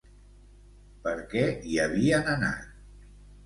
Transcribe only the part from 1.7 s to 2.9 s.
havien anat?